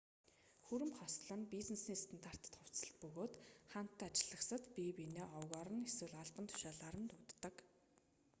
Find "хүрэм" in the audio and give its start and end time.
0.65-0.91